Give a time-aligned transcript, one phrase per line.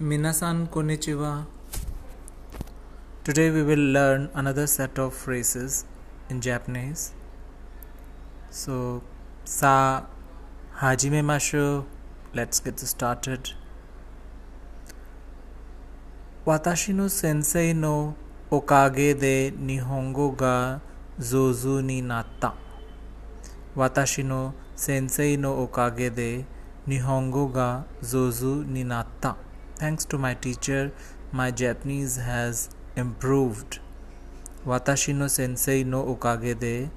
[0.00, 1.44] Minasan konnichiwa.
[3.24, 5.86] Today we will learn another set of phrases
[6.30, 7.14] in Japanese.
[8.48, 9.02] So,
[9.44, 10.04] sa
[10.76, 11.84] hajime mashu.
[12.32, 13.50] Let's get started.
[16.46, 18.14] Watashi no sensei no
[18.52, 20.78] okage de nihongo ga
[21.18, 22.52] zozu ni natta.
[23.76, 26.44] Watashi no sensei no okage de
[26.86, 29.34] nihongo ga zozu ni natta.
[29.78, 30.90] Thanks to my teacher,
[31.30, 33.78] my Japanese has improved.
[34.66, 36.90] Watashi no sensei no okage de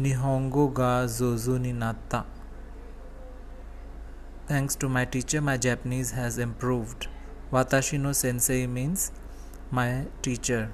[0.00, 2.24] nihongo ga zozu ni natta.
[4.46, 7.06] Thanks to my teacher, my Japanese has improved.
[7.52, 9.12] Watashi no sensei means
[9.70, 10.70] my teacher.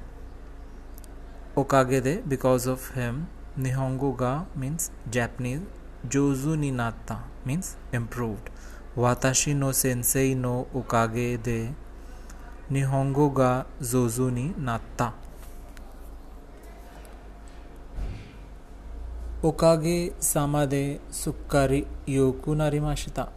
[1.57, 3.27] Okage de because of him.
[3.59, 5.63] Nihongo ga means Japanese.
[6.07, 8.49] Jozu ni natta means improved.
[8.99, 11.59] वाताशी नो सेंसेई नो उकागे दे
[12.73, 13.51] निहोंगो गा
[13.91, 15.07] जोजुनी नाता
[19.45, 20.83] उकागे सामादे
[21.15, 23.29] सुक्कारी योकु नारिमाशिता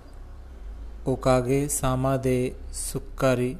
[1.08, 2.38] उकागे सामादे
[2.80, 3.55] सुक्कारी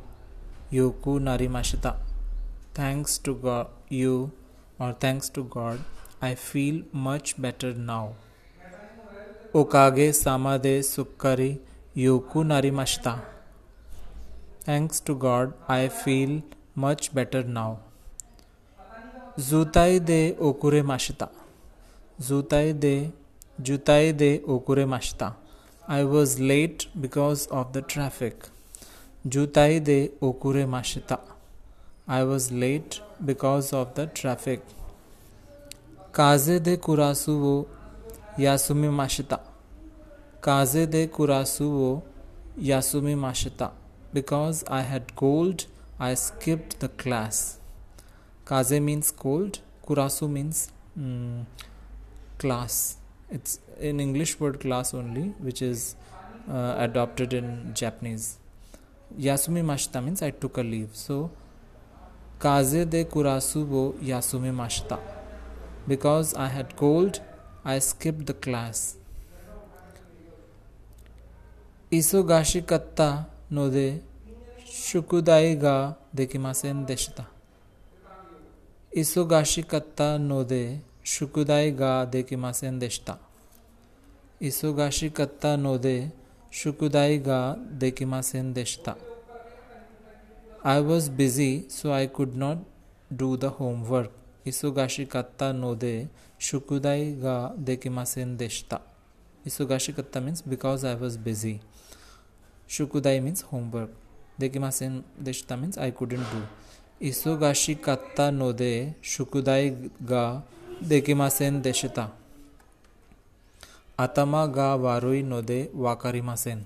[0.74, 1.92] योकु नारिमाशिता
[2.80, 4.16] थैंक्स टू गॉड यू
[4.82, 5.80] और thanks to God
[6.24, 8.12] I feel much better now
[9.60, 11.58] उकागे सामादे सुक्करी
[11.96, 13.20] Yoku Narimashita.
[14.64, 16.42] Thanks to God, I feel
[16.74, 17.80] much better now.
[19.38, 21.28] Zutai de okure mashita.
[22.22, 23.12] Zutai de
[23.62, 25.34] Jutai de okure mashita.
[25.86, 28.48] I was late because of the traffic.
[29.28, 31.20] Jutai de okure mashita.
[32.08, 34.62] I was late because of the traffic.
[36.14, 37.68] Kaze de kurasu wo
[38.38, 39.42] yasumi mashita.
[40.42, 42.02] Kaze de Kurasuo
[42.60, 43.70] Yasumi Mashita.
[44.12, 45.68] Because I had cold,
[46.00, 47.60] I skipped the class.
[48.44, 51.46] Kaze means cold, Kurasu means mm,
[52.40, 52.98] class.
[53.30, 55.96] It's an English word class only, which is
[56.50, 58.40] uh, adopted in Japanese.
[59.20, 60.90] Yasumi Mashita means I took a leave.
[60.94, 61.30] So,
[62.40, 65.00] Kaze de Kurasubo Yasumi Mashita.
[65.88, 67.22] Because I had cold,
[67.64, 68.98] I skipped the class.
[71.92, 74.00] isugashikatta node
[74.64, 77.26] shukudai ga dekimasen deshita.
[78.96, 83.18] isugashikatta node shukudai ga dekimasen deshita.
[84.40, 86.12] isugashikatta node
[86.50, 88.96] shukudai ga dekimasen deshita.
[90.64, 92.58] I was busy so I could not
[93.14, 94.12] do the homework.
[94.46, 96.08] isugashikatta node
[96.40, 98.80] shukudai ga dekimasen deshita.
[99.46, 101.60] isugashikatta means because I was busy.
[102.72, 103.90] Shukudai means homework.
[104.40, 106.42] Dekimasen deshita means I couldn't do.
[107.02, 110.42] Isogashi katta no de shukudai ga
[110.82, 112.12] dekimasen deshita.
[114.00, 116.64] Atama ga warui no de wakarimasen.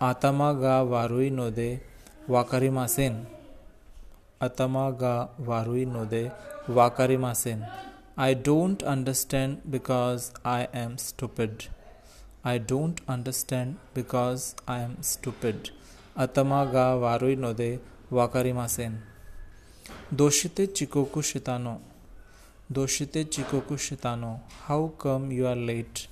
[0.00, 1.80] Atama ga warui no de
[2.28, 3.26] wakarimasen.
[4.40, 6.30] Atama ga warui no de
[6.68, 7.66] wakarimasen.
[8.16, 11.66] I don't understand because I am stupid.
[12.46, 15.70] I don't understand because I am stupid.
[16.14, 17.80] Atama ga warui node
[18.12, 18.98] wakarimasen.
[20.14, 21.80] Doshite chikoku shitano.
[22.70, 24.40] Doshite chikoku shitano.
[24.68, 26.08] How come you are late?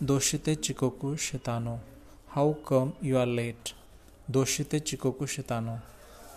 [0.00, 1.80] Doshite chikoku shitano.
[2.28, 3.74] How come you are late?
[4.30, 5.80] Doshite chikoku shitano.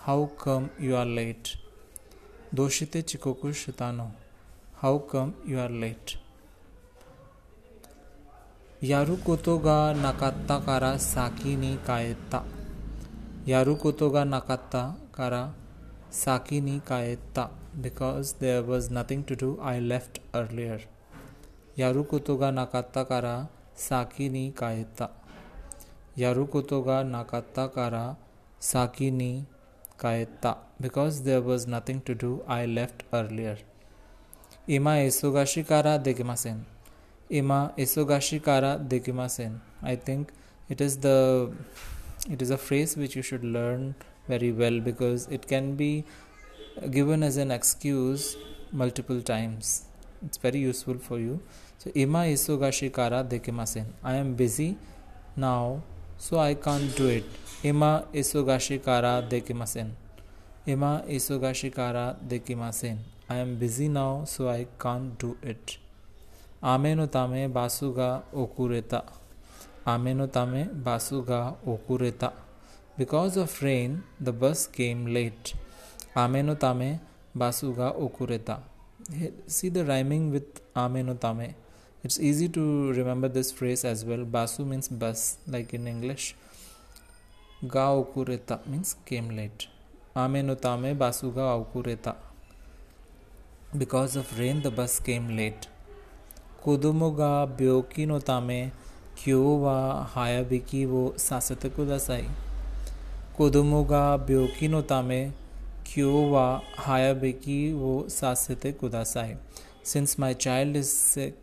[0.04, 1.56] How come you are late?
[2.52, 4.10] Doshite chikoku shitano.
[4.80, 6.16] How come you are late?
[8.84, 12.40] यारुकोतो गा नाकात्ता कारा साकी नी कायता
[13.48, 14.80] यारुकोतो गा नाकात्ता
[15.14, 15.42] कारा
[16.12, 17.44] साकी नी कायता
[17.82, 20.88] because there was nothing to do I left earlier
[21.78, 23.36] यारुकोतो गा नाकात्ता कारा
[23.78, 25.08] साकी नी कायता
[26.18, 28.04] यारुकोतो गा नाकात्ता कारा
[28.72, 29.32] साकी नी
[30.00, 33.56] कायता because there was nothing to do I left earlier.
[34.70, 36.62] इमा एसोगाशिकारा देगेमासेन
[37.32, 39.60] Ima Isogashikara Dekimasen.
[39.82, 40.32] I think
[40.68, 41.50] it is the
[42.30, 43.94] it is a phrase which you should learn
[44.28, 46.04] very well because it can be
[46.90, 48.36] given as an excuse
[48.70, 49.86] multiple times.
[50.26, 51.40] It's very useful for you.
[51.78, 53.86] So Ima Isogashikara Dekimasen.
[54.04, 54.76] I am busy
[55.34, 55.82] now,
[56.18, 57.24] so I can't do it.
[57.62, 59.92] Ima Isogashikara Dekimasen.
[60.66, 62.98] Ima Isogashikara Dekimasen.
[63.30, 65.78] I am busy now, so I can't do it.
[66.64, 69.02] 아메노 다메 바수가 오쿠레타.
[69.84, 72.32] 아메노 다메 바수가 오쿠레타.
[72.96, 75.56] Because of rain, the bus came late.
[76.14, 77.00] 아메노 다메
[77.36, 78.62] 바수가 오쿠레타.
[79.48, 81.56] See the rhyming with 아메노 다메.
[82.04, 84.24] It's easy to remember this phrase as well.
[84.24, 86.36] Basu means bus, like in English.
[87.66, 89.66] Ga okureta means came late.
[90.14, 92.14] Ame no tame basu ga okureta.
[93.76, 95.66] Because of rain, the bus came late.
[96.64, 98.60] ಕುದುಮುಗಾ ಬ್ಯೋಕಿನೊ ತಾಮೆ
[99.20, 99.76] ಕ್ಯೋವಾ
[100.14, 102.28] ಹಾಯಬಿಕಿವೋ ಸಾಸತಕುದಾಸಾಯಿ
[103.36, 105.20] ಕುದುಮುಗಾ ಬ್ಯೋಕಿನೊ ತಾಮೆ
[105.90, 106.44] ಕ್ಯೋವಾ
[106.86, 109.34] ಹಾಯಬಿಕಿವೋ ಸಾಸತಕುದಾಸಾಯಿ
[109.92, 111.42] since my child is sick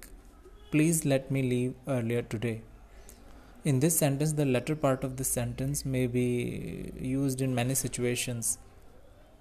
[0.71, 2.61] please let me leave earlier today.
[3.65, 8.59] In this sentence, the latter part of the sentence may be used in many situations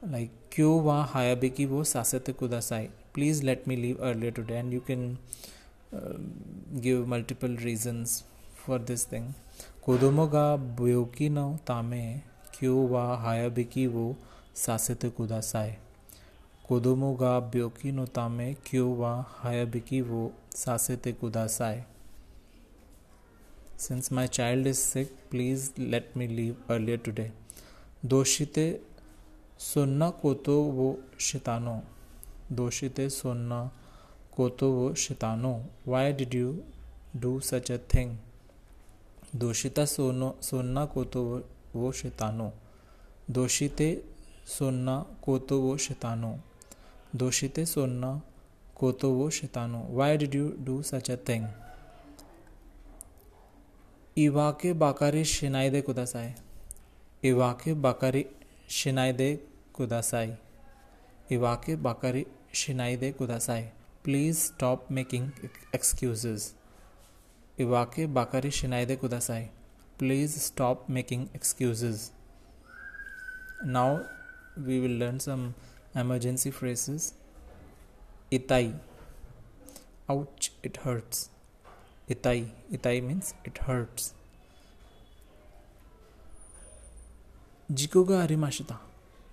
[0.02, 2.88] like Kyo wa hayabiki wo sasete kudasai.
[3.12, 4.56] Please let me leave earlier today.
[4.56, 5.18] And you can
[6.80, 8.24] give multiple reasons
[8.54, 9.34] for this thing.
[9.86, 14.16] Kodomo ga byoki no tame kyo wa hayabiki wo
[14.52, 15.78] sasete kudasai.
[16.68, 21.84] Kodomo ga byoki no tame kyo wa hayabiki wo sasete kudasai.
[23.76, 27.32] Since my child is sick, please let me leave earlier today.
[28.06, 28.80] Doshite
[29.58, 31.82] सुनना Koto wo Shitano.
[32.52, 33.70] Doshite दोषिते
[34.38, 35.52] koto wo shitano.
[35.84, 36.48] Why did you
[37.26, 38.16] do such a thing?
[39.36, 41.28] Doshita sono sonna koto
[41.74, 42.52] वो शितानो।
[43.30, 43.86] दोषिते
[44.48, 46.30] सुनना को तो वो शैतानो।
[47.16, 48.10] दोषिते सुनना
[48.76, 51.46] को तो वो शैतानो। Why did you do such a thing
[54.16, 56.32] इवाके बाकारी शिनाइदे कुदासाई
[57.24, 58.24] इवाके बाकारी
[58.70, 59.30] शिनाइदे
[59.74, 60.32] कुदासाई
[61.30, 63.64] इवाके बाकारी शिनाइदे कुदासाई
[64.08, 65.34] Please stop making
[65.70, 66.54] excuses.
[67.58, 69.50] Iwake Bakari Shinaide Kudasai.
[69.98, 72.12] Please stop making excuses.
[73.62, 74.06] Now
[74.56, 75.54] we will learn some
[75.94, 77.12] emergency phrases.
[78.32, 78.76] Itai.
[80.08, 81.28] Ouch, it hurts.
[82.08, 82.48] Itai.
[82.72, 84.14] Itai means it hurts.
[87.70, 88.80] 事故がありました。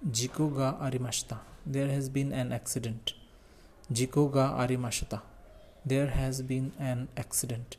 [0.05, 1.43] 事故がありました。
[1.65, 3.24] There has been an accident.
[3.91, 5.21] Jiko ga arimashita.
[5.85, 7.77] There has been an accident.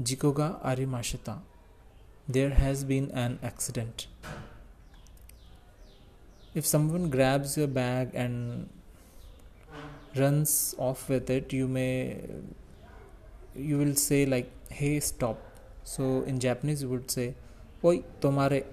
[0.00, 1.38] Jiko ga arimashita
[2.28, 4.06] there has been an accident.
[6.54, 8.68] If someone grabs your bag and
[10.14, 12.20] runs off with it, you may
[13.54, 15.38] you will say like hey stop.
[15.84, 17.34] So in Japanese you would say
[17.82, 18.64] oi tomare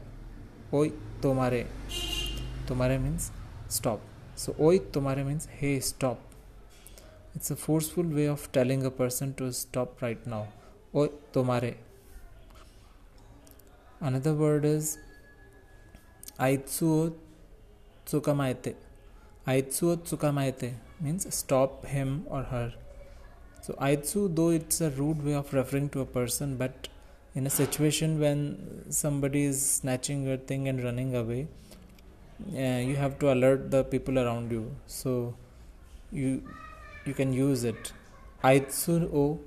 [0.73, 0.91] oi
[1.21, 1.65] tomare.
[2.67, 3.31] Tomare means
[3.69, 4.01] stop.
[4.35, 6.19] So oi tomare means hey stop.
[7.35, 10.47] It's a forceful way of telling a person to stop right now.
[10.95, 11.75] Oi tomare
[13.99, 14.97] Another word is
[16.39, 17.13] Aitsuo
[18.05, 18.75] Tsukamaite.
[19.47, 22.73] Aitsuo Tsukamaite means stop him or her.
[23.61, 26.87] So Aitsu, though it's a rude way of referring to a person, but
[27.33, 31.47] in a situation when somebody is snatching your thing and running away,
[32.53, 34.73] uh, you have to alert the people around you.
[34.85, 35.35] So
[36.11, 36.43] you
[37.04, 37.92] you can use it.
[38.42, 39.38] Aitsu o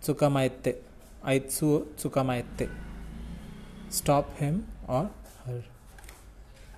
[0.00, 0.76] tsukamaite.
[1.24, 2.68] Aitsu o tsukamaite
[3.94, 5.10] stop him or
[5.46, 5.62] her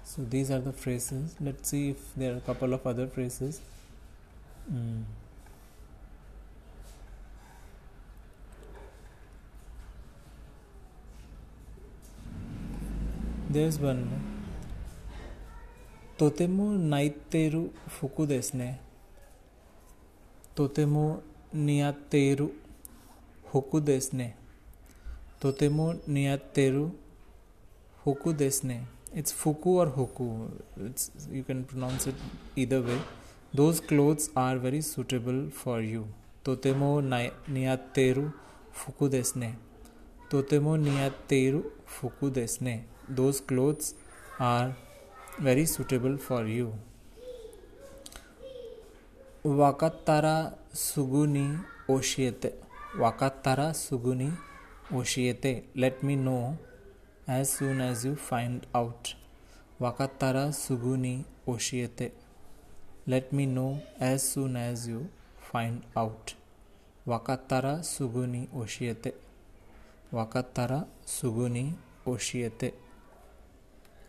[0.05, 3.61] so these are the phrases let's see if there are a couple of other phrases
[4.71, 5.03] mm.
[13.51, 14.07] there's one
[16.19, 18.81] とても泣いている服ですね。
[20.55, 21.23] とても
[21.53, 22.53] 似合っている
[23.51, 24.37] 服ですね。
[25.41, 26.91] とても似合っている
[28.07, 28.87] Hoku desne.
[29.13, 30.49] It's fuku or hoku.
[30.79, 32.15] It's, you can pronounce it
[32.55, 33.01] either way.
[33.53, 36.07] Those clothes are very suitable for you.
[36.45, 37.03] Totemo
[37.49, 38.33] niatteru
[38.73, 39.57] fuku desne.
[40.31, 42.85] Totemo niatteru fuku desne.
[43.09, 43.97] Those clothes
[44.39, 44.77] are
[45.41, 46.73] very suitable for you.
[49.46, 51.46] ವಕತ್ತರಾ ಸುಗುನಿ
[51.92, 52.62] ಓಶಿಯತೆ
[52.98, 54.30] ವಕತ್ತರಾ ಸುಗುನಿ
[54.94, 56.62] ಓಶಿಯತೆ let me know
[57.28, 59.08] as soon as you find out
[59.82, 62.14] ವಕತ್ತರಾ ಸುಗುನಿ ಓಶಿಯತೆ
[63.10, 65.12] let me know as soon as you
[65.52, 66.32] find out
[67.10, 69.16] ವಕತ್ತರ ಸುಗುನಿ ಓಶಿಯತೆ
[70.16, 70.72] ವಕತ್ತರ
[71.20, 72.74] ಸುಗುನಿ ಓಶಿಯತೆ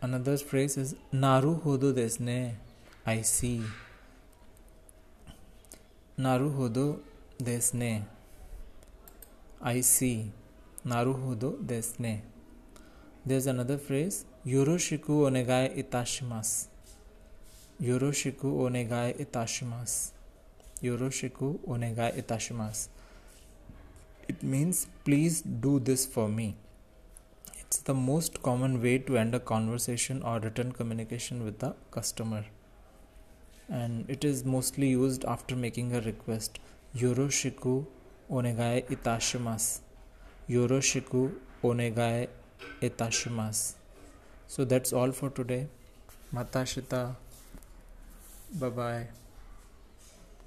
[0.05, 2.37] another phrase is naru hodo desne
[3.05, 3.59] i see
[6.17, 6.99] Naru hodo
[7.41, 8.03] desne.
[9.61, 10.31] I see.
[10.85, 12.21] Naru hodo desne.
[13.25, 14.15] there's another phrase
[14.53, 16.67] yoroshiku onegai itashimasu
[17.89, 20.11] yoroshiku onegai itashimasu
[20.87, 22.89] yoroshiku onegai itashimasu
[24.33, 26.47] it means please do this for me
[27.61, 32.43] it's the most common way to end a conversation or written communication with the customer
[33.69, 36.59] and it is mostly used after making a request.
[36.95, 37.85] Yoroshiku
[38.29, 39.79] onegai itashimasu.
[40.49, 42.27] Yoroshiku onegai
[42.81, 43.73] itashimasu.
[44.47, 45.67] So that's all for today.
[46.33, 47.15] Matashita
[48.59, 49.22] bye bye